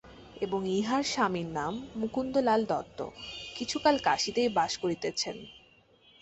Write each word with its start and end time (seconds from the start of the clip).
এবং 0.41 0.59
ইঁহার 0.71 1.03
স্বামীর 1.03 1.49
নাম 1.51 1.73
মুকুন্দলাল 1.95 2.61
দত্ত–কিছুকাল 2.65 3.95
কাশীতেই 4.07 4.49
বাস 4.57 4.71
করিতেছেন। 4.77 5.37